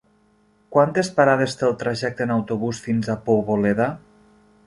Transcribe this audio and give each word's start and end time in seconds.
Quantes 0.75 1.09
parades 1.19 1.53
té 1.59 1.67
el 1.67 1.75
trajecte 1.83 2.27
en 2.27 2.33
autobús 2.37 2.81
fins 2.89 3.13
a 3.15 3.19
Poboleda? 3.27 3.91